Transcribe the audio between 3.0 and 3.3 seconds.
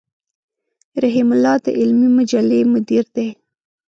دی.